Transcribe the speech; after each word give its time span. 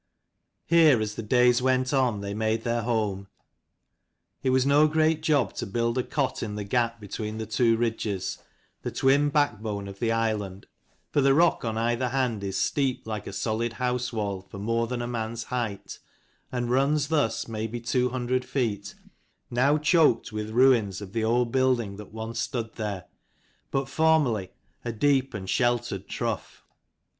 ERE 0.71 0.99
as 0.99 1.13
the 1.13 1.21
days 1.21 1.61
went 1.61 1.93
on 1.93 2.21
they 2.21 2.33
made 2.33 2.63
their 2.63 2.81
home. 2.81 3.27
It 4.41 4.49
was 4.49 4.65
no 4.65 4.87
great 4.87 5.21
job 5.21 5.53
to 5.57 5.67
build 5.67 5.95
a 5.95 6.01
cot 6.03 6.41
in 6.41 6.55
the 6.55 6.63
gap 6.63 6.99
between 6.99 7.37
the 7.37 7.45
two 7.45 7.77
ridges, 7.77 8.39
the 8.81 8.89
twin 8.89 9.29
backbone 9.29 9.87
of 9.87 9.99
the 9.99 10.09
is 10.09 10.39
land: 10.39 10.65
for 11.11 11.21
the 11.21 11.35
rock 11.35 11.63
on 11.63 11.77
either 11.77 12.09
hand 12.09 12.43
is 12.43 12.57
steep 12.57 13.05
like 13.05 13.27
a 13.27 13.31
solid 13.31 13.73
house 13.73 14.11
wall 14.11 14.41
for 14.41 14.57
more 14.57 14.87
than 14.87 15.03
a 15.03 15.07
man's 15.07 15.43
height, 15.43 15.99
and 16.51 16.71
runs 16.71 17.09
thus 17.09 17.47
maybe 17.47 17.79
two 17.79 18.09
hundred 18.09 18.43
feet, 18.43 18.95
now 19.51 19.77
choked 19.77 20.31
with 20.31 20.49
ruins 20.49 20.99
of 21.01 21.13
the 21.13 21.23
old 21.23 21.53
264 21.53 21.59
building 21.59 21.97
that 21.97 22.11
once 22.11 22.39
stood 22.39 22.73
there: 22.73 23.05
but 23.69 23.87
formerly 23.87 24.49
a 24.83 24.91
deep 24.91 25.35
and 25.35 25.47
sheltered 25.47 26.07
trough. 26.07 26.63